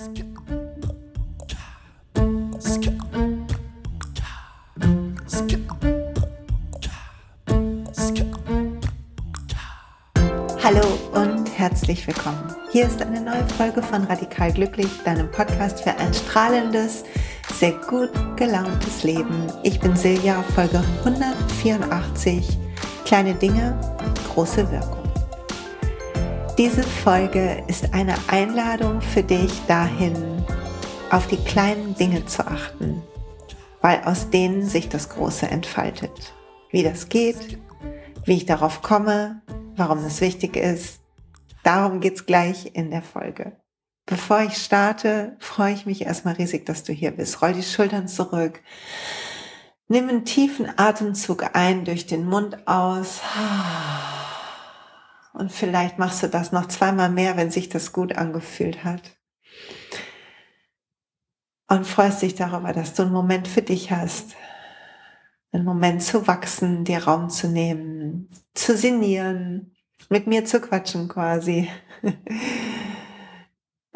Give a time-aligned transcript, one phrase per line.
[0.00, 0.12] Hallo
[11.12, 12.54] und herzlich willkommen.
[12.72, 17.04] Hier ist eine neue Folge von Radikal Glücklich, deinem Podcast für ein strahlendes,
[17.52, 19.52] sehr gut gelauntes Leben.
[19.64, 22.56] Ich bin Silja, Folge 184.
[23.04, 23.78] Kleine Dinge,
[24.32, 24.99] große Wirkung.
[26.60, 30.44] Diese Folge ist eine Einladung für dich dahin,
[31.08, 33.02] auf die kleinen Dinge zu achten,
[33.80, 36.34] weil aus denen sich das Große entfaltet.
[36.70, 37.58] Wie das geht,
[38.26, 39.40] wie ich darauf komme,
[39.74, 41.00] warum es wichtig ist,
[41.62, 43.56] darum geht's gleich in der Folge.
[44.04, 47.40] Bevor ich starte, freue ich mich erstmal riesig, dass du hier bist.
[47.40, 48.60] Roll die Schultern zurück.
[49.88, 53.22] Nimm einen tiefen Atemzug ein durch den Mund aus.
[55.32, 59.16] Und vielleicht machst du das noch zweimal mehr, wenn sich das gut angefühlt hat.
[61.68, 64.34] Und freust dich darüber, dass du einen Moment für dich hast.
[65.52, 69.76] Einen Moment zu wachsen, dir Raum zu nehmen, zu sinnieren,
[70.08, 71.70] mit mir zu quatschen quasi.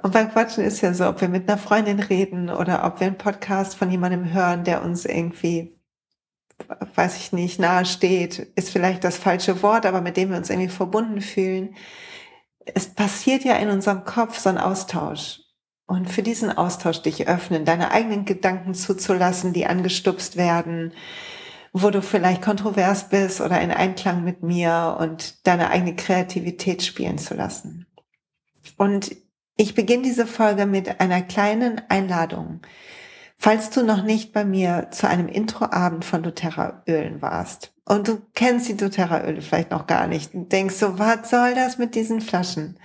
[0.04, 3.06] Und beim Quatschen ist ja so, ob wir mit einer Freundin reden oder ob wir
[3.06, 5.80] einen Podcast von jemandem hören, der uns irgendwie
[6.94, 10.50] weiß ich nicht, nahe steht, ist vielleicht das falsche Wort, aber mit dem wir uns
[10.50, 11.74] irgendwie verbunden fühlen.
[12.64, 15.40] Es passiert ja in unserem Kopf so ein Austausch.
[15.86, 20.92] Und für diesen Austausch dich öffnen, deine eigenen Gedanken zuzulassen, die angestupst werden,
[21.74, 27.18] wo du vielleicht kontrovers bist oder in Einklang mit mir und deine eigene Kreativität spielen
[27.18, 27.86] zu lassen.
[28.78, 29.14] Und
[29.56, 32.60] ich beginne diese Folge mit einer kleinen Einladung.
[33.36, 38.68] Falls du noch nicht bei mir zu einem Introabend von doTERRA-Ölen warst und du kennst
[38.68, 42.78] die doTERRA-Öle vielleicht noch gar nicht und denkst so, was soll das mit diesen Flaschen?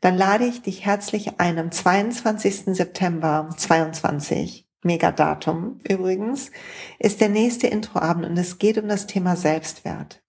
[0.00, 2.74] Dann lade ich dich herzlich ein am 22.
[2.74, 4.66] September 22.
[4.82, 6.50] Megadatum übrigens,
[6.98, 10.22] ist der nächste Introabend und es geht um das Thema Selbstwert.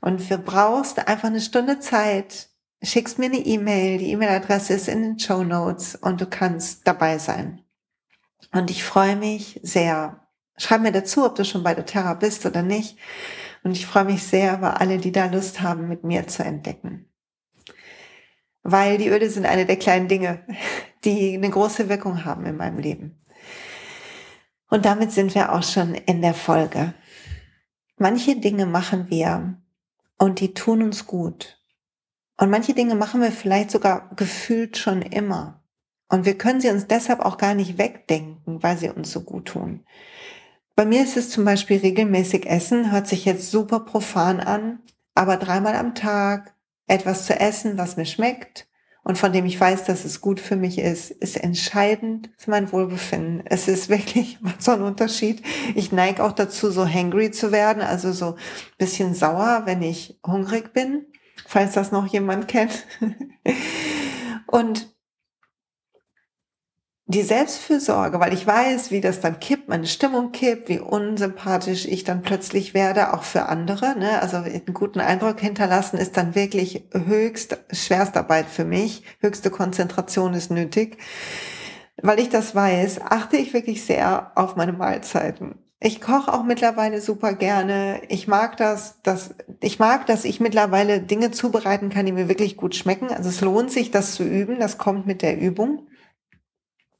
[0.00, 2.48] Und du brauchst einfach eine Stunde Zeit,
[2.82, 7.18] schickst mir eine E-Mail, die E-Mail-Adresse ist in den Show Notes und du kannst dabei
[7.18, 7.62] sein.
[8.52, 10.26] Und ich freue mich sehr.
[10.56, 12.96] Schreib mir dazu, ob du schon bei der Terra bist oder nicht.
[13.62, 17.10] Und ich freue mich sehr über alle, die da Lust haben, mit mir zu entdecken.
[18.62, 20.44] Weil die Öle sind eine der kleinen Dinge,
[21.04, 23.18] die eine große Wirkung haben in meinem Leben.
[24.68, 26.94] Und damit sind wir auch schon in der Folge.
[27.98, 29.56] Manche Dinge machen wir
[30.18, 31.60] und die tun uns gut.
[32.36, 35.55] Und manche Dinge machen wir vielleicht sogar gefühlt schon immer.
[36.08, 39.46] Und wir können sie uns deshalb auch gar nicht wegdenken, weil sie uns so gut
[39.46, 39.84] tun.
[40.74, 44.80] Bei mir ist es zum Beispiel regelmäßig Essen, hört sich jetzt super profan an,
[45.14, 46.54] aber dreimal am Tag
[46.86, 48.68] etwas zu essen, was mir schmeckt
[49.06, 52.72] und von dem ich weiß, dass es gut für mich ist, ist entscheidend für mein
[52.72, 53.44] Wohlbefinden.
[53.44, 55.42] Es ist wirklich so ein Unterschied.
[55.76, 58.34] Ich neige auch dazu, so hangry zu werden, also so
[58.78, 61.06] bisschen sauer, wenn ich hungrig bin,
[61.46, 62.84] falls das noch jemand kennt.
[64.48, 64.92] und
[67.08, 72.02] die Selbstfürsorge, weil ich weiß, wie das dann kippt, meine Stimmung kippt, wie unsympathisch ich
[72.02, 73.96] dann plötzlich werde, auch für andere.
[73.96, 74.20] Ne?
[74.20, 79.04] Also einen guten Eindruck hinterlassen ist dann wirklich höchst Schwerstarbeit für mich.
[79.20, 80.98] Höchste Konzentration ist nötig.
[82.02, 85.54] Weil ich das weiß, achte ich wirklich sehr auf meine Mahlzeiten.
[85.78, 88.00] Ich koche auch mittlerweile super gerne.
[88.08, 92.56] Ich mag das, dass ich mag, dass ich mittlerweile Dinge zubereiten kann, die mir wirklich
[92.56, 93.10] gut schmecken.
[93.10, 94.58] Also es lohnt sich, das zu üben.
[94.58, 95.86] Das kommt mit der Übung.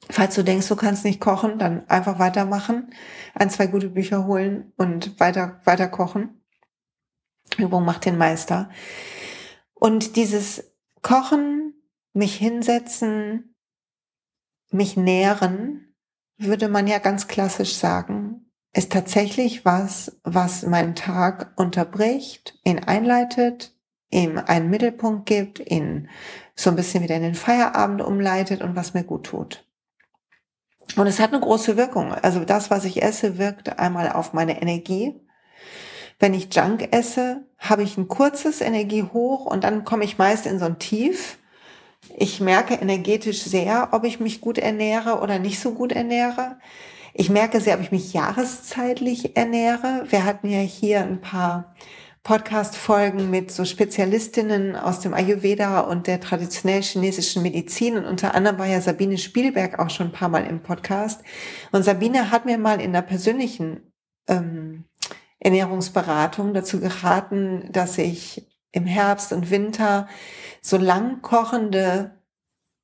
[0.08, 2.90] Falls du denkst, du kannst nicht kochen, dann einfach weitermachen,
[3.34, 6.40] ein, zwei gute Bücher holen und weiter, weiter kochen.
[7.58, 8.70] Übung macht den Meister.
[9.74, 10.72] Und dieses
[11.02, 11.74] Kochen,
[12.12, 13.54] mich hinsetzen,
[14.70, 15.94] mich nähren,
[16.38, 23.74] würde man ja ganz klassisch sagen, ist tatsächlich was, was meinen Tag unterbricht, ihn einleitet,
[24.10, 26.08] ihm einen Mittelpunkt gibt, ihn
[26.54, 29.65] so ein bisschen wieder in den Feierabend umleitet und was mir gut tut.
[30.94, 32.14] Und es hat eine große Wirkung.
[32.14, 35.14] Also das, was ich esse, wirkt einmal auf meine Energie.
[36.18, 40.58] Wenn ich Junk esse, habe ich ein kurzes Energiehoch und dann komme ich meist in
[40.58, 41.38] so ein Tief.
[42.16, 46.58] Ich merke energetisch sehr, ob ich mich gut ernähre oder nicht so gut ernähre.
[47.12, 50.04] Ich merke sehr, ob ich mich jahreszeitlich ernähre.
[50.08, 51.74] Wir hatten ja hier ein paar
[52.26, 57.96] Podcast-Folgen mit so Spezialistinnen aus dem Ayurveda und der traditionell chinesischen Medizin.
[57.96, 61.22] Und unter anderem war ja Sabine Spielberg auch schon ein paar Mal im Podcast.
[61.70, 63.92] Und Sabine hat mir mal in der persönlichen
[64.26, 64.86] ähm,
[65.38, 70.08] Ernährungsberatung dazu geraten, dass ich im Herbst und Winter
[70.60, 72.18] so lang kochende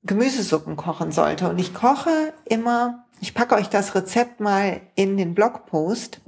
[0.05, 1.49] Gemüsesuppen kochen sollte.
[1.49, 6.21] Und ich koche immer, ich packe euch das Rezept mal in den Blogpost.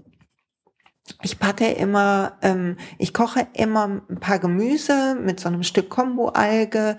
[1.23, 6.97] Ich packe immer, ähm, ich koche immer ein paar Gemüse mit so einem Stück Kombo-Alge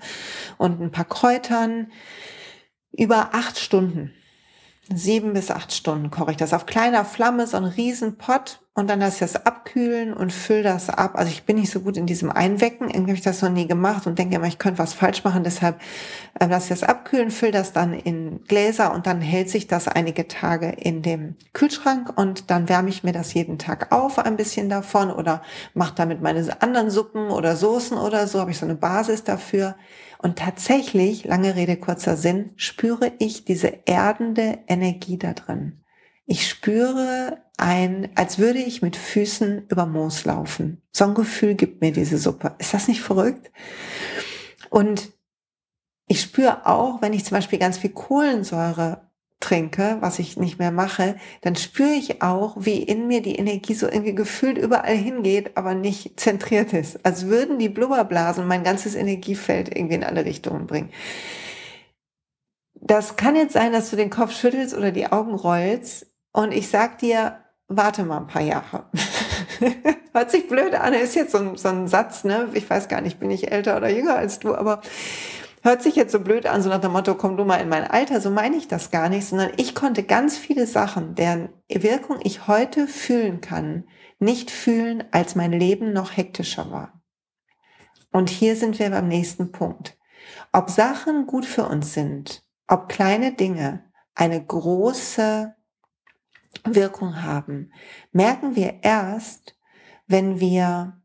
[0.58, 1.90] und ein paar Kräutern
[2.92, 4.12] über acht Stunden.
[4.94, 9.00] Sieben bis acht Stunden koche ich das auf kleiner Flamme, so ein Riesenpott und dann
[9.00, 11.12] lasse ich das abkühlen und fülle das ab.
[11.14, 12.90] Also ich bin nicht so gut in diesem Einwecken.
[12.90, 15.44] Irgendwie habe ich das noch nie gemacht und denke immer, ich könnte was falsch machen.
[15.44, 15.80] Deshalb
[16.38, 19.88] äh, lasse ich das abkühlen, fülle das dann in Gläser und dann hält sich das
[19.88, 24.36] einige Tage in dem Kühlschrank und dann wärme ich mir das jeden Tag auf, ein
[24.36, 25.40] bisschen davon oder
[25.72, 28.40] mache damit meine anderen Suppen oder Soßen oder so.
[28.40, 29.74] Habe ich so eine Basis dafür.
[30.26, 35.84] Und tatsächlich, lange Rede, kurzer Sinn, spüre ich diese erdende Energie da drin.
[36.24, 40.82] Ich spüre ein, als würde ich mit Füßen über Moos laufen.
[40.90, 42.56] So ein Gefühl gibt mir diese Suppe.
[42.58, 43.52] Ist das nicht verrückt?
[44.68, 45.12] Und
[46.08, 49.05] ich spüre auch, wenn ich zum Beispiel ganz viel Kohlensäure
[49.40, 53.74] trinke, was ich nicht mehr mache, dann spüre ich auch, wie in mir die Energie
[53.74, 57.04] so irgendwie gefühlt überall hingeht, aber nicht zentriert ist.
[57.04, 60.90] Als würden die Blubberblasen mein ganzes Energiefeld irgendwie in alle Richtungen bringen.
[62.74, 66.06] Das kann jetzt sein, dass du den Kopf schüttelst oder die Augen rollst.
[66.32, 68.86] Und ich sag dir, warte mal ein paar Jahre.
[70.12, 72.48] Hört sich blöd an, ist jetzt so ein, so ein Satz, ne?
[72.54, 74.80] Ich weiß gar nicht, bin ich älter oder jünger als du, aber
[75.66, 77.84] hört sich jetzt so blöd an, so nach dem Motto, komm du mal in mein
[77.84, 82.18] Alter, so meine ich das gar nicht, sondern ich konnte ganz viele Sachen, deren Wirkung
[82.22, 83.88] ich heute fühlen kann,
[84.20, 87.02] nicht fühlen, als mein Leben noch hektischer war.
[88.12, 89.98] Und hier sind wir beim nächsten Punkt.
[90.52, 93.84] Ob Sachen gut für uns sind, ob kleine Dinge
[94.14, 95.52] eine große
[96.64, 97.72] Wirkung haben,
[98.12, 99.58] merken wir erst,
[100.06, 101.02] wenn wir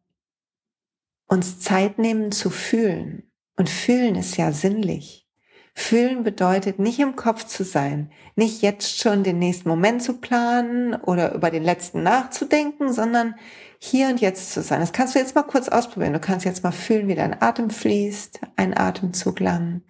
[1.28, 3.31] uns Zeit nehmen zu fühlen.
[3.58, 5.28] Und fühlen ist ja sinnlich.
[5.74, 10.96] Fühlen bedeutet nicht im Kopf zu sein, nicht jetzt schon den nächsten Moment zu planen
[10.96, 13.36] oder über den letzten nachzudenken, sondern
[13.80, 14.82] hier und jetzt zu sein.
[14.82, 16.14] Das kannst du jetzt mal kurz ausprobieren.
[16.14, 19.82] Du kannst jetzt mal fühlen, wie dein Atem fließt, ein Atemzug lang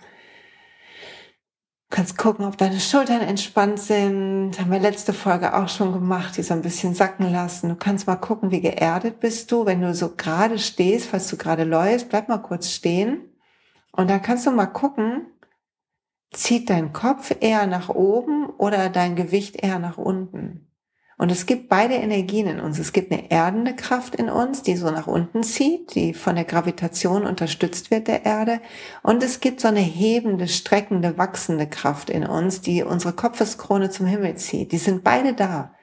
[1.92, 4.54] kannst gucken, ob deine Schultern entspannt sind.
[4.60, 7.70] Haben wir letzte Folge auch schon gemacht, die so ein bisschen sacken lassen.
[7.70, 9.66] Du kannst mal gucken, wie geerdet bist du.
[9.66, 13.31] Wenn du so gerade stehst, falls du gerade läufst, bleib mal kurz stehen.
[13.92, 15.28] Und dann kannst du mal gucken,
[16.32, 20.72] zieht dein Kopf eher nach oben oder dein Gewicht eher nach unten?
[21.22, 22.80] Und es gibt beide Energien in uns.
[22.80, 26.46] Es gibt eine erdende Kraft in uns, die so nach unten zieht, die von der
[26.46, 28.60] Gravitation unterstützt wird der Erde.
[29.04, 34.08] Und es gibt so eine hebende, streckende, wachsende Kraft in uns, die unsere Kopfeskrone zum
[34.08, 34.72] Himmel zieht.
[34.72, 35.76] Die sind beide da.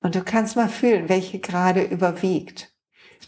[0.00, 2.75] Und du kannst mal fühlen, welche gerade überwiegt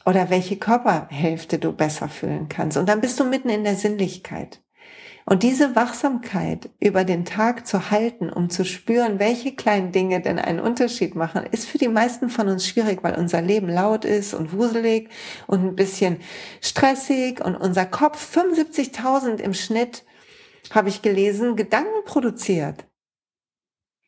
[0.05, 2.76] oder welche Körperhälfte du besser fühlen kannst.
[2.76, 4.61] Und dann bist du mitten in der Sinnlichkeit.
[5.31, 10.38] Und diese Wachsamkeit über den Tag zu halten, um zu spüren, welche kleinen Dinge denn
[10.38, 14.32] einen Unterschied machen, ist für die meisten von uns schwierig, weil unser Leben laut ist
[14.32, 15.11] und wuselig
[15.46, 16.20] und ein bisschen
[16.62, 20.06] stressig und unser Kopf 75.000 im Schnitt,
[20.70, 22.87] habe ich gelesen, Gedanken produziert.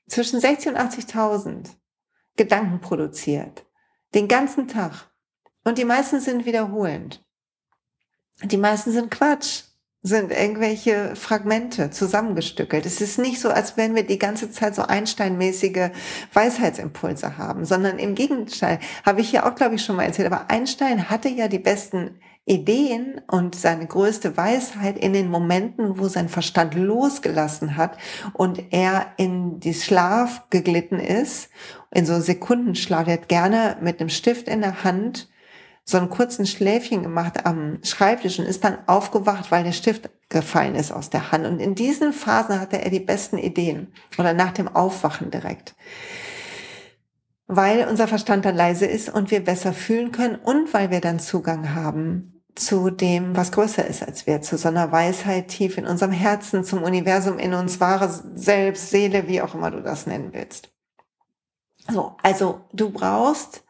[0.08, 1.68] Zwischen 60 und 80.000
[2.36, 3.66] Gedanken produziert.
[4.14, 5.09] Den ganzen Tag.
[5.64, 7.24] Und die meisten sind wiederholend.
[8.42, 9.64] Die meisten sind Quatsch
[10.02, 12.86] sind irgendwelche Fragmente zusammengestückelt.
[12.86, 15.90] Es ist nicht so, als wenn wir die ganze Zeit so Einstein-mäßige
[16.32, 20.50] Weisheitsimpulse haben, sondern im Gegenteil, habe ich ja auch, glaube ich, schon mal erzählt, aber
[20.50, 26.30] Einstein hatte ja die besten Ideen und seine größte Weisheit in den Momenten, wo sein
[26.30, 27.98] Verstand losgelassen hat
[28.32, 31.50] und er in die Schlaf geglitten ist,
[31.90, 33.06] in so Sekundenschlaf.
[33.06, 35.29] Er hat gerne mit einem Stift in der Hand
[35.90, 40.74] so einen kurzen Schläfchen gemacht am Schreibtisch und ist dann aufgewacht, weil der Stift gefallen
[40.74, 41.46] ist aus der Hand.
[41.46, 45.74] Und in diesen Phasen hatte er die besten Ideen oder nach dem Aufwachen direkt.
[47.46, 51.18] Weil unser Verstand dann leise ist und wir besser fühlen können und weil wir dann
[51.18, 55.86] Zugang haben zu dem, was größer ist als wir, zu so einer Weisheit tief in
[55.86, 60.30] unserem Herzen, zum Universum in uns, wahre Selbst, Seele, wie auch immer du das nennen
[60.32, 60.70] willst.
[61.88, 63.64] So, also du brauchst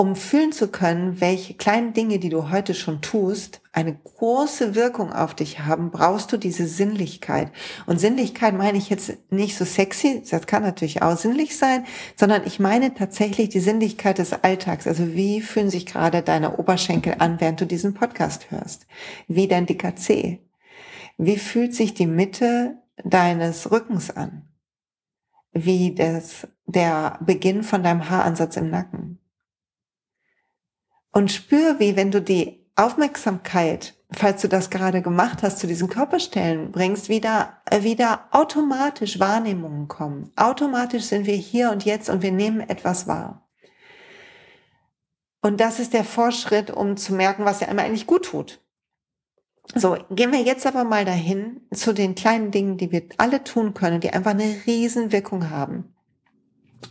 [0.00, 5.12] um fühlen zu können, welche kleinen Dinge, die du heute schon tust, eine große Wirkung
[5.12, 7.50] auf dich haben, brauchst du diese Sinnlichkeit.
[7.84, 12.46] Und Sinnlichkeit meine ich jetzt nicht so sexy, das kann natürlich auch sinnlich sein, sondern
[12.46, 14.86] ich meine tatsächlich die Sinnlichkeit des Alltags.
[14.86, 18.86] Also wie fühlen sich gerade deine Oberschenkel an, während du diesen Podcast hörst?
[19.26, 20.38] Wie dein dicker Zeh?
[21.16, 24.48] Wie fühlt sich die Mitte deines Rückens an?
[25.52, 29.07] Wie das, der Beginn von deinem Haaransatz im Nacken?
[31.12, 35.88] Und spür, wie wenn du die Aufmerksamkeit falls du das gerade gemacht hast, zu diesen
[35.88, 40.32] Körperstellen bringst, wieder, äh, wieder automatisch Wahrnehmungen kommen.
[40.36, 43.46] Automatisch sind wir hier und jetzt und wir nehmen etwas wahr.
[45.40, 48.60] Und das ist der Vorschritt, um zu merken, was dir einmal eigentlich gut tut.
[49.74, 53.74] So, gehen wir jetzt aber mal dahin zu den kleinen Dingen, die wir alle tun
[53.74, 55.94] können, die einfach eine Riesenwirkung haben.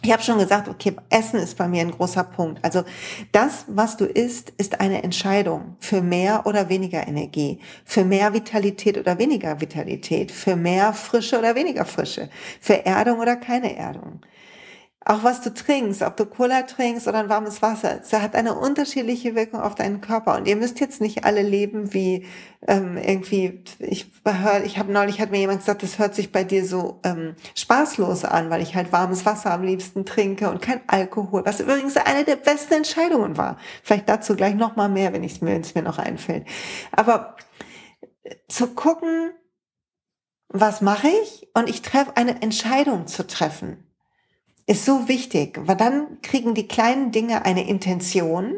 [0.02, 2.64] Ich habe schon gesagt, okay, Essen ist bei mir ein großer Punkt.
[2.64, 2.84] Also
[3.32, 8.98] das, was du isst, ist eine Entscheidung für mehr oder weniger Energie, für mehr Vitalität
[8.98, 12.30] oder weniger Vitalität, für mehr Frische oder weniger Frische,
[12.60, 14.22] für Erdung oder keine Erdung.
[15.10, 18.56] Auch was du trinkst, ob du Cola trinkst oder ein warmes Wasser, es hat eine
[18.56, 20.36] unterschiedliche Wirkung auf deinen Körper.
[20.36, 22.26] Und ihr müsst jetzt nicht alle leben wie
[22.68, 26.44] ähm, irgendwie, ich hör, ich habe neulich hat mir jemand gesagt, das hört sich bei
[26.44, 30.82] dir so ähm, spaßlos an, weil ich halt warmes Wasser am liebsten trinke und kein
[30.88, 33.56] Alkohol, was übrigens eine der besten Entscheidungen war.
[33.84, 36.46] Vielleicht dazu gleich noch mal mehr, wenn es mir, mir noch einfällt.
[36.92, 37.38] Aber
[38.24, 39.32] äh, zu gucken,
[40.50, 41.48] was mache ich?
[41.54, 43.87] Und ich treffe eine Entscheidung zu treffen
[44.68, 48.54] ist so wichtig, weil dann kriegen die kleinen Dinge eine Intention,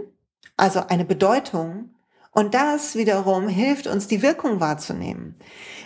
[0.57, 1.91] also eine Bedeutung.
[2.31, 5.35] Und das wiederum hilft uns, die Wirkung wahrzunehmen.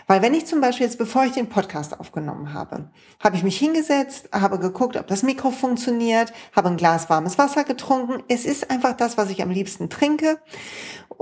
[0.08, 2.90] Weil wenn ich zum Beispiel jetzt, bevor ich den Podcast aufgenommen habe,
[3.20, 7.64] habe ich mich hingesetzt, habe geguckt, ob das Mikro funktioniert, habe ein Glas warmes Wasser
[7.64, 8.24] getrunken.
[8.28, 10.40] Es ist einfach das, was ich am liebsten trinke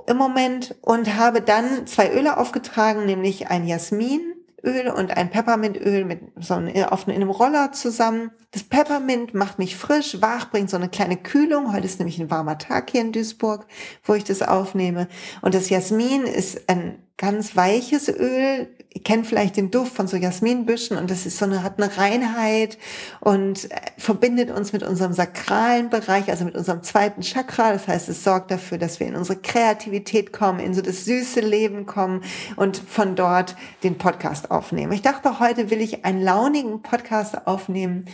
[0.08, 6.06] im Moment und habe dann zwei Öle aufgetragen, nämlich ein Jasmin Öl und ein Peppermintöl
[6.06, 8.32] mit so einem, auf einem Roller zusammen.
[8.52, 11.74] Das Peppermint macht mich frisch, wach, bringt so eine kleine Kühlung.
[11.74, 13.66] Heute ist nämlich ein warmer Tag hier in Duisburg,
[14.04, 15.08] wo ich das aufnehme.
[15.42, 18.68] Und das Jasmin ist ein ganz weiches Öl.
[18.94, 21.96] Ihr kennt vielleicht den Duft von so Jasminbüschen und das ist so eine, hat eine
[21.96, 22.78] Reinheit
[23.22, 27.72] und äh, verbindet uns mit unserem sakralen Bereich, also mit unserem zweiten Chakra.
[27.72, 31.40] Das heißt, es sorgt dafür, dass wir in unsere Kreativität kommen, in so das süße
[31.40, 32.22] Leben kommen
[32.58, 34.92] und von dort den Podcast aufnehmen.
[34.92, 38.06] Ich dachte, heute will ich einen launigen Podcast aufnehmen,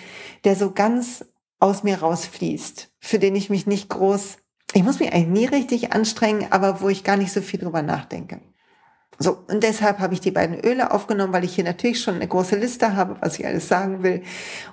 [0.44, 1.26] der so ganz
[1.60, 4.38] aus mir rausfließt, für den ich mich nicht groß
[4.74, 7.82] ich muss mich eigentlich nie richtig anstrengen, aber wo ich gar nicht so viel drüber
[7.82, 8.42] nachdenke.
[9.20, 12.28] So, und deshalb habe ich die beiden Öle aufgenommen, weil ich hier natürlich schon eine
[12.28, 14.24] große Liste habe, was ich alles sagen will.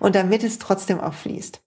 [0.01, 1.63] Und damit es trotzdem auch fließt.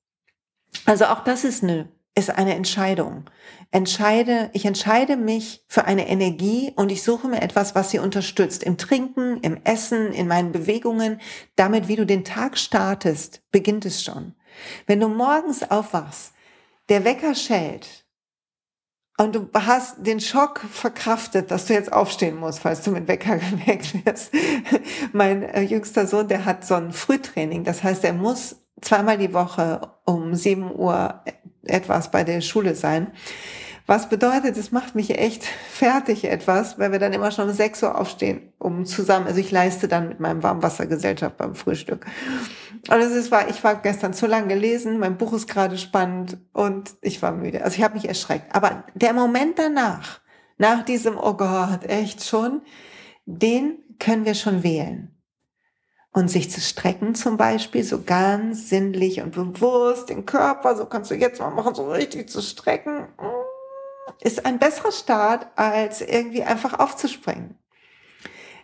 [0.86, 3.26] Also auch das ist eine, ist eine Entscheidung.
[3.72, 8.64] Entscheide, ich entscheide mich für eine Energie und ich suche mir etwas, was sie unterstützt.
[8.64, 11.20] Im Trinken, im Essen, in meinen Bewegungen.
[11.56, 14.36] Damit, wie du den Tag startest, beginnt es schon.
[14.86, 16.34] Wenn du morgens aufwachst,
[16.90, 18.07] der Wecker schellt
[19.18, 23.38] und du hast den Schock verkraftet, dass du jetzt aufstehen musst, falls du mit Wecker
[23.38, 24.32] geweckt wirst.
[25.12, 27.64] mein äh, jüngster Sohn, der hat so ein Frühtraining.
[27.64, 31.22] Das heißt, er muss zweimal die Woche um sieben Uhr
[31.64, 33.12] etwas bei der Schule sein.
[33.88, 37.82] Was bedeutet, es macht mich echt fertig etwas, weil wir dann immer schon um sechs
[37.82, 42.06] Uhr aufstehen, um zusammen, also ich leiste dann mit meinem Warmwassergesellschaft beim Frühstück.
[42.90, 46.38] Und es ist, war, ich war gestern zu lang gelesen, mein Buch ist gerade spannend
[46.52, 47.64] und ich war müde.
[47.64, 48.54] Also ich habe mich erschreckt.
[48.54, 50.20] Aber der Moment danach,
[50.58, 52.62] nach diesem, oh Gott, echt schon,
[53.26, 55.14] den können wir schon wählen.
[56.12, 61.12] Und sich zu strecken zum Beispiel, so ganz sinnlich und bewusst, den Körper, so kannst
[61.12, 63.08] du jetzt mal machen, so richtig zu strecken
[64.22, 67.58] ist ein besserer Start, als irgendwie einfach aufzuspringen.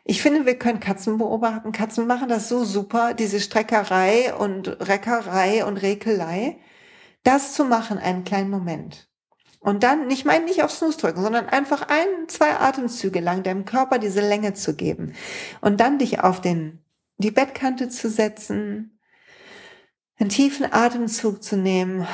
[0.05, 1.71] Ich finde, wir können Katzen beobachten.
[1.71, 6.57] Katzen machen das so super, diese Streckerei und Reckerei und Rekelei.
[7.23, 9.09] Das zu machen, einen kleinen Moment.
[9.61, 13.63] Und dann, ich meine nicht auf Snooze drücken, sondern einfach ein, zwei Atemzüge lang deinem
[13.63, 15.13] Körper diese Länge zu geben.
[15.61, 16.83] Und dann dich auf den,
[17.17, 18.99] die Bettkante zu setzen,
[20.19, 22.05] einen tiefen Atemzug zu nehmen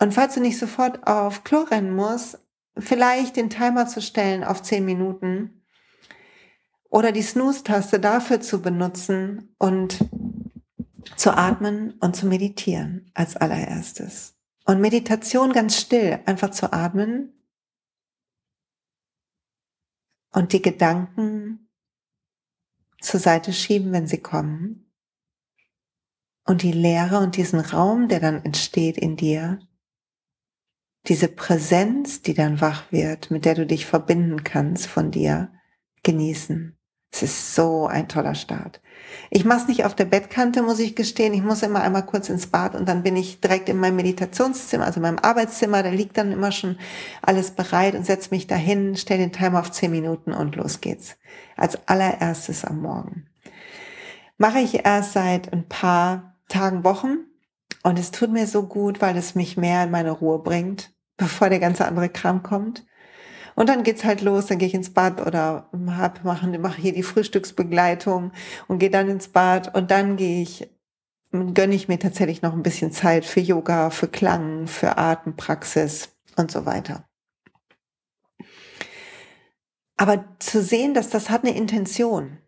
[0.00, 2.38] und falls du nicht sofort auf Klo rennen musst,
[2.76, 5.62] vielleicht den Timer zu stellen auf 10 Minuten
[6.88, 9.98] oder die Snooze-Taste dafür zu benutzen und
[11.16, 14.36] zu atmen und zu meditieren als allererstes.
[14.64, 17.34] Und Meditation ganz still, einfach zu atmen
[20.32, 21.68] und die Gedanken
[23.00, 24.90] zur Seite schieben, wenn sie kommen.
[26.44, 29.60] Und die Leere und diesen Raum, der dann entsteht in dir,
[31.06, 35.50] diese Präsenz, die dann wach wird, mit der du dich verbinden kannst von dir,
[36.02, 36.76] genießen.
[37.12, 38.80] Es ist so ein toller Start.
[39.30, 41.34] Ich mache es nicht auf der Bettkante, muss ich gestehen.
[41.34, 44.84] Ich muss immer einmal kurz ins Bad und dann bin ich direkt in meinem Meditationszimmer,
[44.84, 45.82] also in meinem Arbeitszimmer.
[45.82, 46.78] Da liegt dann immer schon
[47.20, 51.16] alles bereit und setze mich dahin, stelle den Timer auf zehn Minuten und los geht's.
[51.56, 53.26] Als allererstes am Morgen.
[54.38, 57.29] Mache ich erst seit ein paar Tagen, Wochen
[57.82, 61.48] und es tut mir so gut, weil es mich mehr in meine Ruhe bringt, bevor
[61.48, 62.84] der ganze andere Kram kommt.
[63.54, 67.02] Und dann geht's halt los, dann gehe ich ins Bad oder mache mach hier die
[67.02, 68.32] Frühstücksbegleitung
[68.68, 70.70] und gehe dann ins Bad und dann gehe ich,
[71.30, 76.50] gönne ich mir tatsächlich noch ein bisschen Zeit für Yoga, für Klang, für Atempraxis und
[76.50, 77.04] so weiter.
[79.96, 82.38] Aber zu sehen, dass das hat eine Intention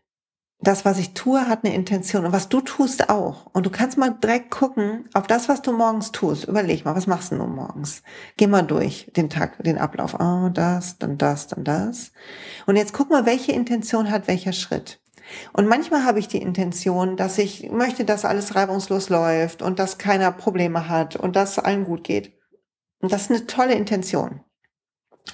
[0.62, 3.47] das, was ich tue, hat eine Intention und was du tust auch.
[3.52, 6.45] Und du kannst mal direkt gucken auf das, was du morgens tust.
[6.45, 8.02] Überleg mal, was machst du nun morgens?
[8.37, 10.14] Geh mal durch den Tag, den Ablauf.
[10.21, 12.12] Oh, das, dann das, dann das.
[12.66, 15.00] Und jetzt guck mal, welche Intention hat welcher Schritt.
[15.52, 19.99] Und manchmal habe ich die Intention, dass ich möchte, dass alles reibungslos läuft und dass
[19.99, 22.38] keiner Probleme hat und dass allen gut geht.
[23.00, 24.40] Und das ist eine tolle Intention.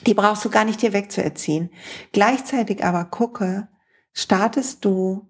[0.07, 1.71] Die brauchst du gar nicht dir wegzuerziehen.
[2.13, 3.69] Gleichzeitig aber gucke,
[4.19, 5.29] startest du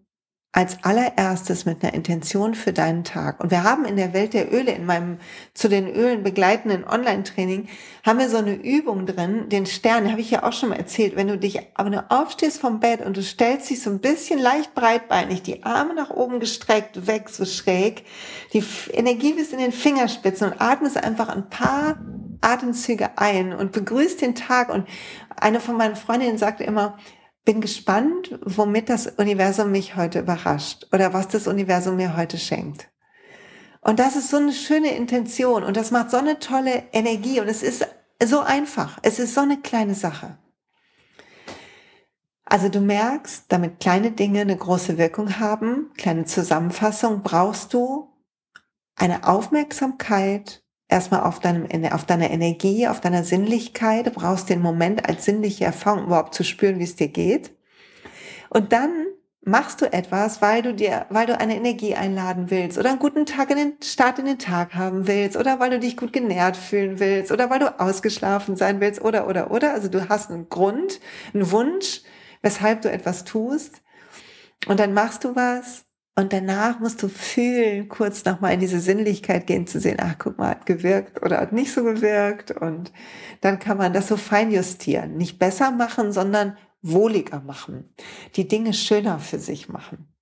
[0.51, 3.39] als allererstes mit einer Intention für deinen Tag.
[3.41, 5.19] Und wir haben in der Welt der Öle, in meinem
[5.53, 7.69] zu den Ölen begleitenden Online-Training,
[8.05, 11.17] haben wir so eine Übung drin, den Stern, habe ich ja auch schon mal erzählt,
[11.17, 14.39] wenn du dich, aber du aufstehst vom Bett und du stellst dich so ein bisschen
[14.39, 18.05] leicht breitbeinig, die Arme nach oben gestreckt, weg, so schräg,
[18.55, 21.99] die Energie bis in den Fingerspitzen und atmest einfach ein paar
[22.41, 24.71] Atemzüge ein und begrüßt den Tag.
[24.71, 24.89] Und
[25.37, 26.99] eine von meinen Freundinnen sagte immer,
[27.49, 32.91] bin gespannt, womit das Universum mich heute überrascht oder was das Universum mir heute schenkt.
[33.81, 37.49] Und das ist so eine schöne Intention und das macht so eine tolle Energie und
[37.49, 37.89] es ist
[38.23, 38.99] so einfach.
[39.01, 40.37] Es ist so eine kleine Sache.
[42.45, 48.13] Also du merkst, damit kleine Dinge eine große Wirkung haben, kleine Zusammenfassung, brauchst du
[48.95, 54.07] eine Aufmerksamkeit erstmal auf, deinem, auf deiner Energie, auf deiner Sinnlichkeit.
[54.07, 57.53] Du brauchst den Moment als sinnliche Erfahrung überhaupt zu spüren, wie es dir geht.
[58.51, 58.91] Und dann
[59.43, 63.27] machst du etwas, weil du dir, weil du eine Energie einladen willst oder einen guten
[63.27, 66.57] Tag in den Start in den Tag haben willst oder weil du dich gut genährt
[66.57, 69.73] fühlen willst oder weil du ausgeschlafen sein willst oder oder oder.
[69.73, 71.01] Also du hast einen Grund,
[71.33, 72.03] einen Wunsch,
[72.43, 73.83] weshalb du etwas tust.
[74.67, 75.85] Und dann machst du was
[76.19, 80.37] und danach musst du fühlen, kurz nochmal in diese Sinnlichkeit gehen, zu sehen, ach, guck
[80.37, 82.51] mal, hat gewirkt oder hat nicht so gewirkt.
[82.51, 82.93] Und
[83.41, 85.17] dann kann man das so fein justieren.
[85.17, 87.95] Nicht besser machen, sondern wohliger machen.
[88.35, 90.13] Die Dinge schöner für sich machen.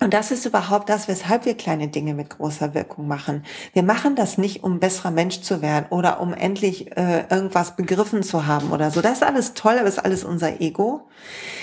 [0.00, 3.44] Und das ist überhaupt das, weshalb wir kleine Dinge mit großer Wirkung machen.
[3.74, 8.24] Wir machen das nicht, um besserer Mensch zu werden oder um endlich äh, irgendwas begriffen
[8.24, 9.00] zu haben oder so.
[9.00, 11.08] Das ist alles toll, aber ist alles unser Ego.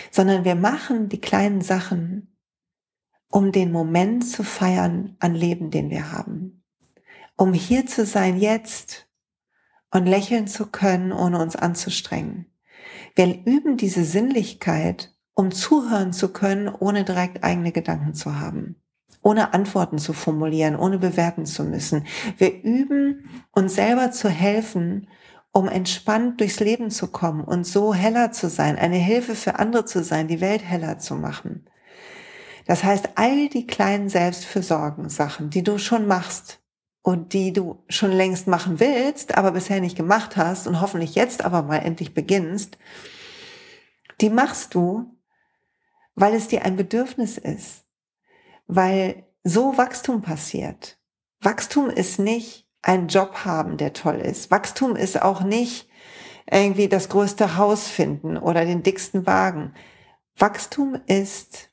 [0.10, 2.32] Sondern wir machen die kleinen Sachen,
[3.36, 6.64] um den Moment zu feiern an Leben, den wir haben.
[7.36, 9.10] Um hier zu sein jetzt
[9.92, 12.46] und lächeln zu können, ohne uns anzustrengen.
[13.14, 18.82] Wir üben diese Sinnlichkeit, um zuhören zu können, ohne direkt eigene Gedanken zu haben,
[19.22, 22.06] ohne Antworten zu formulieren, ohne bewerten zu müssen.
[22.38, 25.10] Wir üben, uns selber zu helfen,
[25.52, 29.84] um entspannt durchs Leben zu kommen und so heller zu sein, eine Hilfe für andere
[29.84, 31.66] zu sein, die Welt heller zu machen.
[32.66, 36.60] Das heißt, all die kleinen Selbstfürsorgen-Sachen, die du schon machst
[37.02, 41.46] und die du schon längst machen willst, aber bisher nicht gemacht hast und hoffentlich jetzt
[41.46, 42.78] aber mal endlich beginnst,
[44.22, 45.16] die machst du,
[46.16, 47.86] weil es dir ein Bedürfnis ist,
[48.68, 50.98] weil so Wachstum passiert.
[51.42, 54.50] Wachstum ist nicht ein Job haben, der toll ist.
[54.50, 55.88] Wachstum ist auch nicht
[56.50, 59.74] irgendwie das größte Haus finden oder den dicksten Wagen.
[60.38, 61.70] Wachstum ist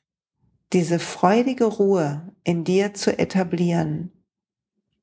[0.73, 4.11] diese freudige Ruhe in dir zu etablieren,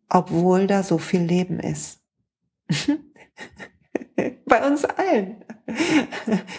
[0.08, 2.00] obwohl da so viel Leben ist.
[4.44, 5.44] Bei uns allen.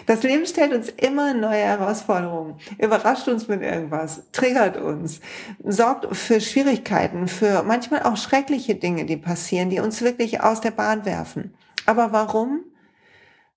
[0.06, 5.20] Das Leben stellt uns immer neue Herausforderungen, überrascht uns mit irgendwas, triggert uns,
[5.62, 10.70] sorgt für Schwierigkeiten, für manchmal auch schreckliche Dinge, die passieren, die uns wirklich aus der
[10.70, 11.54] Bahn werfen.
[11.84, 12.64] Aber warum?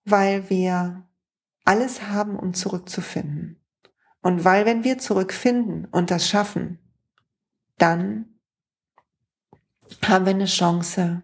[0.03, 1.05] Weil wir
[1.63, 3.64] alles haben, um zurückzufinden.
[4.25, 6.79] Und weil wenn wir zurückfinden und das schaffen,
[7.77, 8.39] dann
[10.03, 11.21] haben wir eine Chance,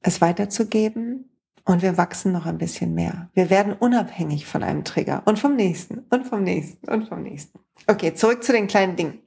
[0.00, 1.30] es weiterzugeben
[1.66, 3.28] und wir wachsen noch ein bisschen mehr.
[3.34, 7.58] Wir werden unabhängig von einem Trigger und vom nächsten und vom nächsten und vom nächsten.
[7.86, 9.20] Okay, zurück zu den kleinen Dingen.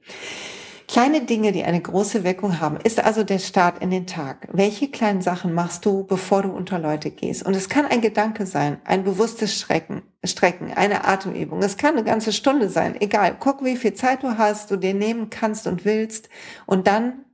[0.92, 4.46] Kleine Dinge, die eine große Wirkung haben, ist also der Start in den Tag.
[4.52, 7.46] Welche kleinen Sachen machst du, bevor du unter Leute gehst?
[7.46, 11.62] Und es kann ein Gedanke sein, ein bewusstes Strecken, Strecken, eine Atemübung.
[11.62, 13.34] Es kann eine ganze Stunde sein, egal.
[13.40, 16.28] Guck, wie viel Zeit du hast, du dir nehmen kannst und willst.
[16.66, 17.24] Und dann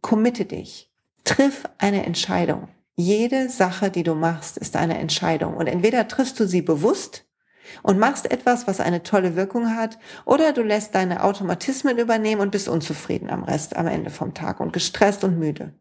[0.00, 0.88] committe dich.
[1.24, 2.68] Triff eine Entscheidung.
[2.94, 5.56] Jede Sache, die du machst, ist eine Entscheidung.
[5.56, 7.25] Und entweder triffst du sie bewusst
[7.82, 12.50] und machst etwas, was eine tolle Wirkung hat, oder du lässt deine Automatismen übernehmen und
[12.50, 15.72] bist unzufrieden am Rest, am Ende vom Tag und gestresst und müde.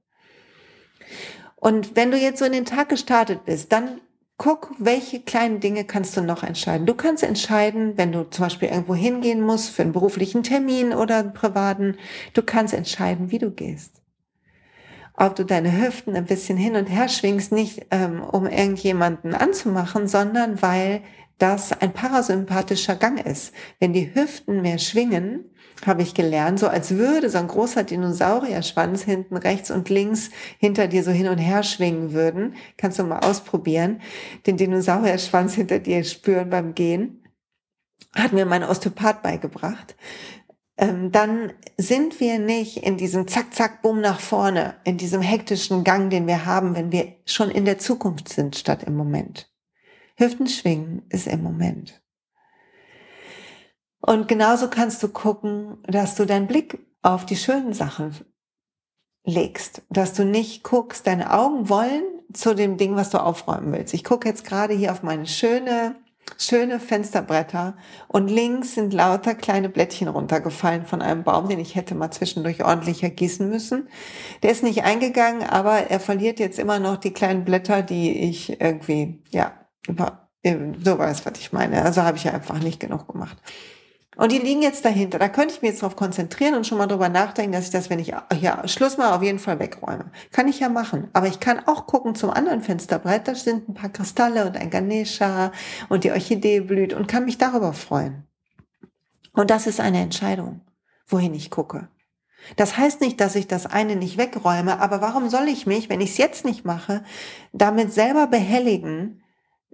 [1.56, 4.02] Und wenn du jetzt so in den Tag gestartet bist, dann
[4.38, 6.86] guck, welche kleinen Dinge kannst du noch entscheiden.
[6.86, 11.20] Du kannst entscheiden, wenn du zum Beispiel irgendwo hingehen musst für einen beruflichen Termin oder
[11.20, 11.98] einen privaten,
[12.34, 14.02] du kannst entscheiden, wie du gehst.
[15.18, 20.10] Ob du deine Hüften ein bisschen hin und her schwingst, nicht ähm, um irgendjemanden anzumachen,
[20.10, 21.02] sondern weil
[21.38, 23.54] das ein parasympathischer Gang ist.
[23.80, 25.52] Wenn die Hüften mehr schwingen,
[25.86, 30.88] habe ich gelernt, so als würde so ein großer Dinosaurierschwanz hinten rechts und links hinter
[30.88, 32.56] dir so hin und her schwingen würden.
[32.78, 34.02] Kannst du mal ausprobieren,
[34.48, 37.24] den Dinosaurierschwanz hinter dir spüren beim Gehen.
[38.14, 39.96] Hat mir mein Osteopath beigebracht.
[40.78, 45.84] Ähm, dann sind wir nicht in diesem Zack, Zack, Bumm nach vorne, in diesem hektischen
[45.84, 49.50] Gang, den wir haben, wenn wir schon in der Zukunft sind, statt im Moment.
[50.16, 52.02] Hüften schwingen ist im Moment.
[54.00, 58.16] Und genauso kannst du gucken, dass du deinen Blick auf die schönen Sachen
[59.26, 63.94] legst, dass du nicht guckst, deine Augen wollen zu dem Ding, was du aufräumen willst.
[63.94, 65.96] Ich gucke jetzt gerade hier auf meine schöne,
[66.38, 67.76] schöne Fensterbretter
[68.08, 72.64] und links sind lauter kleine Blättchen runtergefallen von einem Baum, den ich hätte mal zwischendurch
[72.64, 73.90] ordentlicher gießen müssen.
[74.44, 78.62] Der ist nicht eingegangen, aber er verliert jetzt immer noch die kleinen Blätter, die ich
[78.62, 81.82] irgendwie, ja, so weiß, was ich meine.
[81.84, 83.38] Also habe ich ja einfach nicht genug gemacht.
[84.18, 85.20] Und die liegen jetzt dahinter.
[85.20, 87.90] Da könnte ich mir jetzt darauf konzentrieren und schon mal drüber nachdenken, dass ich das,
[87.90, 90.10] wenn ich ja Schluss mal auf jeden Fall wegräume.
[90.32, 91.10] Kann ich ja machen.
[91.12, 93.28] Aber ich kann auch gucken zum anderen Fensterbrett.
[93.28, 95.52] Da sind ein paar Kristalle und ein Ganesha
[95.90, 98.24] und die Orchidee blüht und kann mich darüber freuen.
[99.34, 100.62] Und das ist eine Entscheidung,
[101.08, 101.90] wohin ich gucke.
[102.56, 106.00] Das heißt nicht, dass ich das eine nicht wegräume, aber warum soll ich mich, wenn
[106.00, 107.04] ich es jetzt nicht mache,
[107.52, 109.24] damit selber behelligen,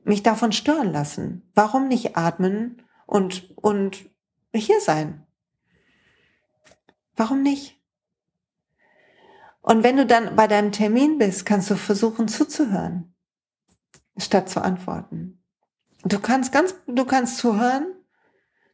[0.04, 1.50] mich davon stören lassen?
[1.54, 4.10] Warum nicht atmen und, und
[4.54, 5.26] hier sein.
[7.16, 7.80] Warum nicht?
[9.62, 13.14] Und wenn du dann bei deinem Termin bist, kannst du versuchen zuzuhören,
[14.18, 15.44] statt zu antworten.
[16.04, 17.94] Du kannst ganz, du kannst zuhören,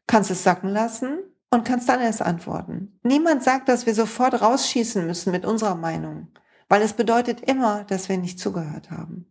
[0.08, 3.00] kannst es sacken lassen und kannst dann erst antworten.
[3.04, 6.32] Niemand sagt, dass wir sofort rausschießen müssen mit unserer Meinung,
[6.70, 9.26] weil es bedeutet immer, dass wir nicht zugehört haben.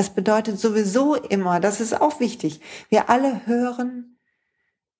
[0.00, 4.16] Es bedeutet sowieso immer, das ist auch wichtig, wir alle hören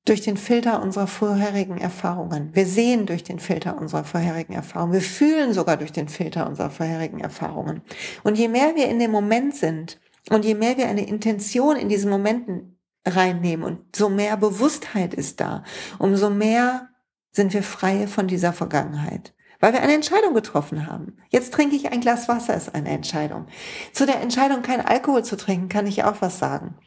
[0.04, 2.54] durch den Filter unserer vorherigen Erfahrungen.
[2.54, 4.92] Wir sehen durch den Filter unserer vorherigen Erfahrungen.
[4.92, 7.80] Wir fühlen sogar durch den Filter unserer vorherigen Erfahrungen.
[8.24, 11.88] Und je mehr wir in dem Moment sind und je mehr wir eine Intention in
[11.88, 15.64] diesen Momenten reinnehmen und so mehr Bewusstheit ist da,
[15.98, 16.90] umso mehr
[17.32, 19.32] sind wir frei von dieser Vergangenheit.
[19.60, 21.18] Weil wir eine Entscheidung getroffen haben.
[21.28, 23.46] Jetzt trinke ich ein Glas Wasser, ist eine Entscheidung.
[23.92, 26.78] Zu der Entscheidung, kein Alkohol zu trinken, kann ich auch was sagen.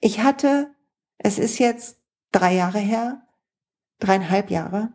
[0.00, 0.74] Ich hatte,
[1.18, 1.98] es ist jetzt
[2.30, 3.26] drei Jahre her,
[3.98, 4.92] dreieinhalb Jahre.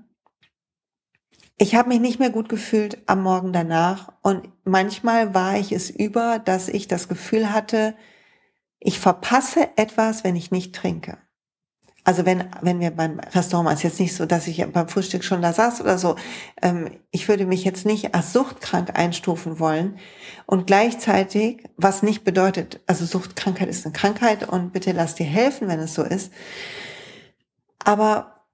[1.57, 5.89] Ich habe mich nicht mehr gut gefühlt am Morgen danach und manchmal war ich es
[5.89, 7.95] über, dass ich das Gefühl hatte,
[8.79, 11.17] ich verpasse etwas, wenn ich nicht trinke.
[12.07, 15.41] Also wenn, wenn wir beim Restaurant, ist jetzt nicht so, dass ich beim Frühstück schon
[15.41, 16.15] da saß oder so.
[16.61, 19.97] Ähm, ich würde mich jetzt nicht als suchtkrank einstufen wollen.
[20.45, 25.67] Und gleichzeitig, was nicht bedeutet, also Suchtkrankheit ist eine Krankheit und bitte lass dir helfen,
[25.67, 26.31] wenn es so ist.
[27.83, 28.45] Aber,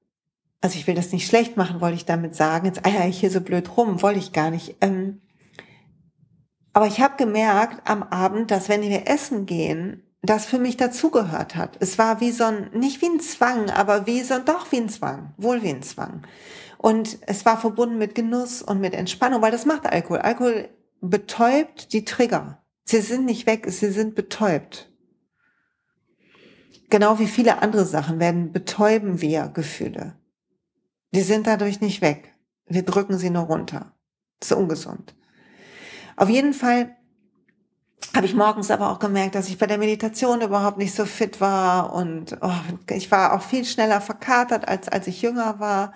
[0.59, 2.65] also ich will das nicht schlecht machen, wollte ich damit sagen.
[2.65, 4.77] Jetzt eier ich hier so blöd rum, wollte ich gar nicht.
[4.81, 5.21] Ähm,
[6.73, 11.55] aber ich habe gemerkt am Abend, dass wenn wir essen gehen, das für mich dazugehört
[11.55, 11.77] hat.
[11.79, 14.89] Es war wie so ein, nicht wie ein Zwang, aber wie so, doch wie ein
[14.89, 16.23] Zwang, wohl wie ein Zwang.
[16.77, 20.19] Und es war verbunden mit Genuss und mit Entspannung, weil das macht Alkohol.
[20.19, 20.69] Alkohol
[21.01, 22.63] betäubt die Trigger.
[22.85, 24.89] Sie sind nicht weg, sie sind betäubt
[26.93, 30.15] genau wie viele andere Sachen werden betäuben wir Gefühle.
[31.15, 32.35] Die sind dadurch nicht weg.
[32.67, 33.93] Wir drücken sie nur runter.
[34.39, 35.15] Das ist ungesund.
[36.17, 36.95] Auf jeden Fall
[38.15, 41.41] habe ich morgens aber auch gemerkt, dass ich bei der Meditation überhaupt nicht so fit
[41.41, 42.51] war und oh,
[42.89, 45.93] ich war auch viel schneller verkatert, als als ich jünger war.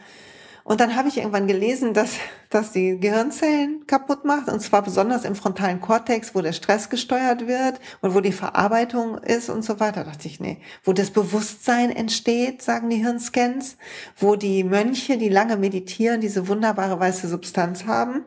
[0.68, 2.16] Und dann habe ich irgendwann gelesen, dass,
[2.50, 7.48] dass die Gehirnzellen kaputt macht, und zwar besonders im frontalen Kortex, wo der Stress gesteuert
[7.48, 10.04] wird und wo die Verarbeitung ist und so weiter.
[10.04, 13.78] Da dachte ich, nee, wo das Bewusstsein entsteht, sagen die Hirnscans,
[14.18, 18.26] wo die Mönche, die lange meditieren, diese wunderbare weiße Substanz haben.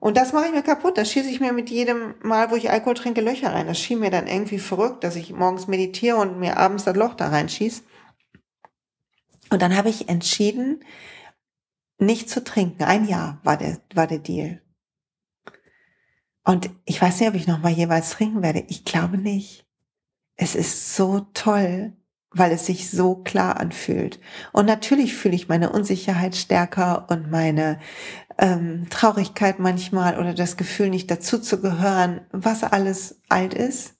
[0.00, 0.96] Und das mache ich mir kaputt.
[0.96, 3.66] Das schieße ich mir mit jedem Mal, wo ich Alkohol trinke, Löcher rein.
[3.66, 7.14] Das schien mir dann irgendwie verrückt, dass ich morgens meditiere und mir abends das Loch
[7.14, 7.82] da reinschieße.
[9.50, 10.84] Und dann habe ich entschieden,
[11.98, 12.84] nicht zu trinken.
[12.84, 14.62] Ein Jahr war der, war der Deal.
[16.44, 18.64] Und ich weiß nicht, ob ich noch mal jeweils trinken werde.
[18.68, 19.66] Ich glaube nicht.
[20.36, 21.92] Es ist so toll,
[22.30, 24.20] weil es sich so klar anfühlt.
[24.52, 27.78] Und natürlich fühle ich meine Unsicherheit stärker und meine
[28.38, 33.94] ähm, Traurigkeit manchmal oder das Gefühl, nicht dazu zu gehören, was alles alt ist.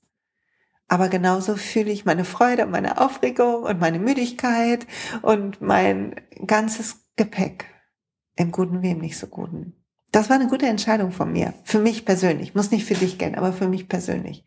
[0.88, 4.87] Aber genauso fühle ich meine Freude, meine Aufregung und meine Müdigkeit
[5.23, 7.67] und mein ganzes Gepäck.
[8.37, 9.75] Im Guten wie im nicht so Guten.
[10.12, 11.53] Das war eine gute Entscheidung von mir.
[11.64, 12.55] Für mich persönlich.
[12.55, 14.45] Muss nicht für dich gehen, aber für mich persönlich.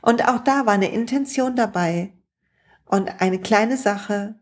[0.00, 2.14] Und auch da war eine Intention dabei,
[2.90, 4.34] und eine kleine Sache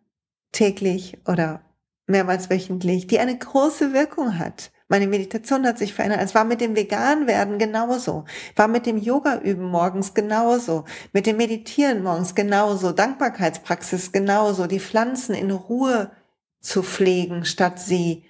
[0.52, 1.60] täglich oder
[2.06, 4.72] mehrmals wöchentlich, die eine große Wirkung hat.
[4.88, 6.22] Meine Meditation hat sich verändert.
[6.22, 8.24] Es war mit dem Veganwerden genauso.
[8.56, 10.86] War mit dem Yoga üben morgens genauso.
[11.12, 12.92] Mit dem Meditieren morgens genauso.
[12.92, 14.66] Dankbarkeitspraxis genauso.
[14.66, 16.10] Die Pflanzen in Ruhe
[16.60, 18.24] zu pflegen, statt sie,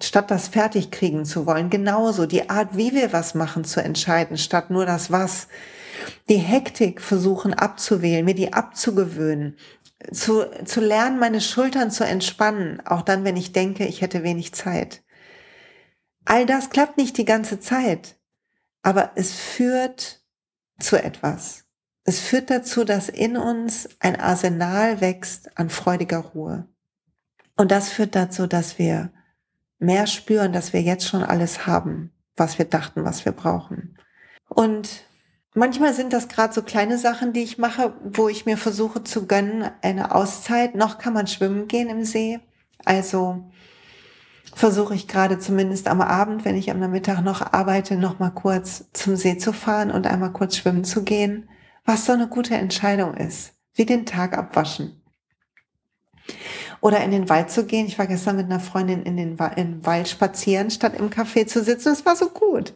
[0.00, 1.70] statt das fertig kriegen zu wollen.
[1.70, 2.26] Genauso.
[2.26, 5.48] Die Art, wie wir was machen, zu entscheiden, statt nur das was
[6.28, 9.56] die Hektik versuchen abzuwählen, mir die abzugewöhnen,
[10.12, 14.54] zu, zu lernen, meine Schultern zu entspannen, auch dann, wenn ich denke, ich hätte wenig
[14.54, 15.02] Zeit.
[16.24, 18.16] All das klappt nicht die ganze Zeit,
[18.82, 20.22] aber es führt
[20.78, 21.64] zu etwas.
[22.04, 26.68] Es führt dazu, dass in uns ein Arsenal wächst an freudiger Ruhe.
[27.56, 29.10] Und das führt dazu, dass wir
[29.78, 33.98] mehr spüren, dass wir jetzt schon alles haben, was wir dachten, was wir brauchen.
[34.48, 35.04] Und
[35.56, 39.26] Manchmal sind das gerade so kleine Sachen, die ich mache, wo ich mir versuche zu
[39.26, 40.74] gönnen, eine Auszeit.
[40.74, 42.40] Noch kann man schwimmen gehen im See.
[42.84, 43.44] Also
[44.52, 48.86] versuche ich gerade zumindest am Abend, wenn ich am Nachmittag noch arbeite, noch mal kurz
[48.92, 51.48] zum See zu fahren und einmal kurz schwimmen zu gehen,
[51.84, 53.52] was so eine gute Entscheidung ist.
[53.74, 55.02] Wie den Tag abwaschen.
[56.80, 57.86] Oder in den Wald zu gehen.
[57.86, 61.92] Ich war gestern mit einer Freundin in den Wald spazieren, statt im Café zu sitzen.
[61.92, 62.74] Es war so gut.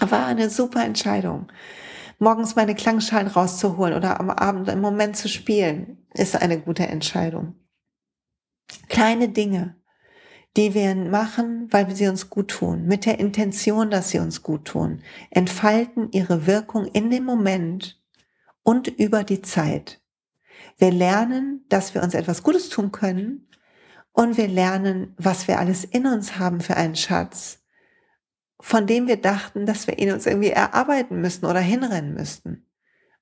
[0.00, 1.50] War eine super Entscheidung.
[2.18, 7.54] Morgens meine Klangschalen rauszuholen oder am Abend im Moment zu spielen, ist eine gute Entscheidung.
[8.88, 9.76] Kleine Dinge,
[10.56, 14.64] die wir machen, weil sie uns gut tun, mit der Intention, dass sie uns gut
[14.64, 18.02] tun, entfalten ihre Wirkung in dem Moment
[18.62, 20.00] und über die Zeit.
[20.76, 23.48] Wir lernen, dass wir uns etwas Gutes tun können
[24.12, 27.60] und wir lernen, was wir alles in uns haben für einen Schatz
[28.60, 32.66] von dem wir dachten, dass wir ihn uns irgendwie erarbeiten müssten oder hinrennen müssten.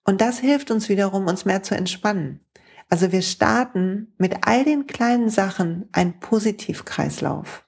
[0.04, 2.40] Und das hilft uns wiederum, uns mehr zu entspannen.
[2.88, 7.64] Also wir starten mit all den kleinen Sachen einen Positivkreislauf.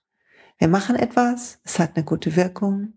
[0.58, 2.94] Wir machen etwas, es hat eine gute Wirkung.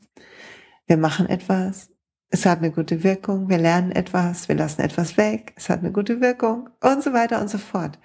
[0.86, 1.90] Wir machen etwas,
[2.30, 3.50] es hat eine gute Wirkung.
[3.50, 7.42] Wir lernen etwas, wir lassen etwas weg, es hat eine gute Wirkung und so weiter
[7.42, 8.00] und so fort.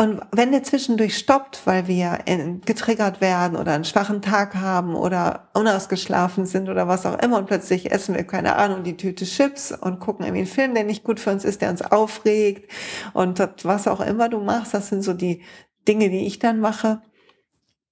[0.00, 2.20] Und wenn der zwischendurch stoppt, weil wir
[2.64, 7.44] getriggert werden oder einen schwachen Tag haben oder unausgeschlafen sind oder was auch immer und
[7.44, 11.04] plötzlich essen wir, keine Ahnung, die Tüte Chips und gucken irgendwie einen Film, der nicht
[11.04, 12.72] gut für uns ist, der uns aufregt
[13.12, 15.42] und was auch immer du machst, das sind so die
[15.86, 17.02] Dinge, die ich dann mache.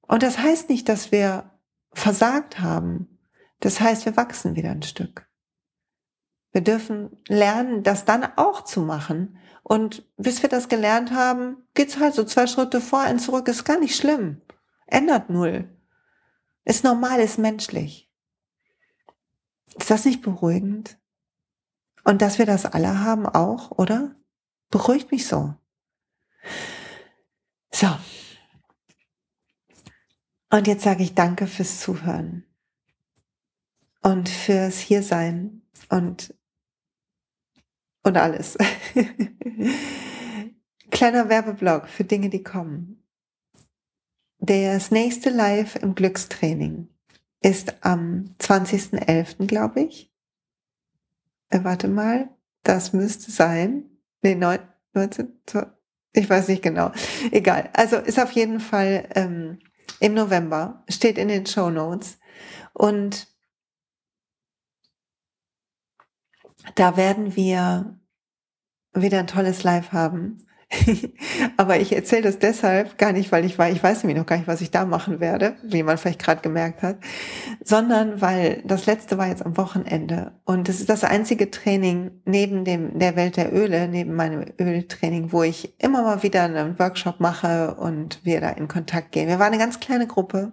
[0.00, 1.50] Und das heißt nicht, dass wir
[1.92, 3.18] versagt haben.
[3.60, 5.28] Das heißt, wir wachsen wieder ein Stück.
[6.52, 9.36] Wir dürfen lernen, das dann auch zu machen
[9.68, 13.64] und bis wir das gelernt haben, geht's halt so zwei Schritte vor, ein zurück, ist
[13.64, 14.40] gar nicht schlimm.
[14.87, 15.68] Ändert null.
[16.64, 18.11] Ist normal, ist menschlich.
[19.78, 20.98] Ist das nicht beruhigend?
[22.02, 24.16] Und dass wir das alle haben auch, oder?
[24.70, 25.54] Beruhigt mich so.
[27.70, 27.88] So.
[30.48, 32.46] Und jetzt sage ich danke fürs Zuhören
[34.00, 36.35] und fürs Hiersein und
[38.08, 38.58] und alles.
[40.90, 43.04] Kleiner Werbeblock für Dinge, die kommen.
[44.40, 46.88] Das nächste Live im Glückstraining
[47.40, 50.10] ist am 20.11., glaube ich.
[51.50, 52.30] Äh, warte mal,
[52.62, 53.84] das müsste sein.
[54.22, 55.40] Nee, 19,
[56.12, 56.90] ich weiß nicht genau.
[57.30, 57.70] Egal.
[57.74, 59.58] Also ist auf jeden Fall ähm,
[60.00, 62.18] im November, steht in den Show Notes.
[62.72, 63.28] Und
[66.74, 67.97] da werden wir
[68.94, 70.38] wieder ein tolles Live haben.
[71.57, 74.37] Aber ich erzähle das deshalb gar nicht, weil ich weiß, ich weiß nämlich noch gar
[74.37, 76.98] nicht, was ich da machen werde, wie man vielleicht gerade gemerkt hat,
[77.64, 82.66] sondern weil das letzte war jetzt am Wochenende und es ist das einzige Training neben
[82.66, 87.18] dem der Welt der Öle, neben meinem Öltraining, wo ich immer mal wieder einen Workshop
[87.18, 89.29] mache und wir da in Kontakt gehen.
[89.29, 90.53] Wir waren eine ganz kleine Gruppe.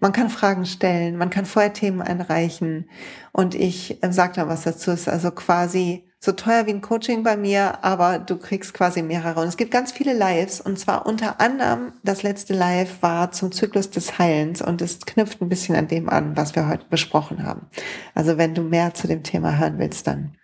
[0.00, 2.88] Man kann Fragen stellen, man kann vorher Themen einreichen
[3.32, 4.92] und ich äh, sage da was dazu.
[4.92, 9.02] Es ist also quasi so teuer wie ein Coaching bei mir, aber du kriegst quasi
[9.02, 9.40] mehrere.
[9.40, 13.52] Und es gibt ganz viele Lives und zwar unter anderem das letzte Live war zum
[13.52, 17.44] Zyklus des Heilens und es knüpft ein bisschen an dem an, was wir heute besprochen
[17.44, 17.68] haben.
[18.14, 20.36] Also wenn du mehr zu dem Thema hören willst, dann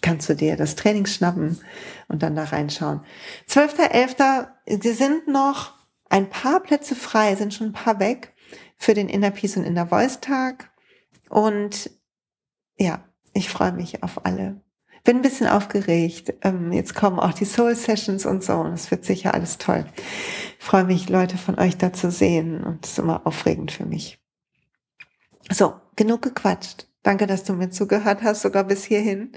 [0.00, 1.60] kannst du dir das Training schnappen
[2.08, 3.02] und dann da reinschauen.
[3.48, 4.48] 12.11.
[4.82, 5.74] Sie sind noch
[6.10, 8.34] ein paar Plätze frei, sind schon ein paar weg
[8.76, 10.72] für den Inner Peace und Inner Voice Tag.
[11.28, 11.90] Und
[12.76, 14.60] ja, ich freue mich auf alle
[15.04, 16.34] bin ein bisschen aufgeregt.
[16.42, 19.84] Ähm, jetzt kommen auch die Soul Sessions und so und es wird sicher alles toll.
[20.58, 23.84] Ich freue mich, Leute von euch da zu sehen und es ist immer aufregend für
[23.84, 24.18] mich.
[25.50, 26.86] So, genug gequatscht.
[27.02, 29.32] Danke, dass du mir zugehört hast, sogar bis hierhin.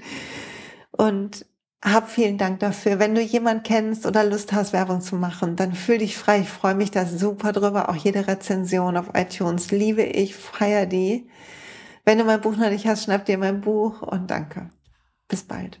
[0.92, 1.44] Und
[1.84, 2.98] hab vielen Dank dafür.
[2.98, 6.40] Wenn du jemand kennst oder Lust hast, Werbung zu machen, dann fühl dich frei.
[6.40, 7.88] Ich freue mich da super drüber.
[7.88, 11.28] Auch jede Rezension auf iTunes liebe ich, feier die.
[12.04, 14.70] Wenn du mein Buch noch nicht hast, schnapp dir mein Buch und danke.
[15.28, 15.80] Bis bald.